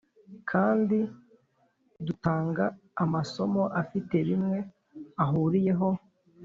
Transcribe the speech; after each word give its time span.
kandi 0.49 0.97
dutanga 2.05 2.65
amasomo 3.03 3.63
afite 3.81 4.15
bimwe 4.27 4.57
ahuriyeho 5.23 5.89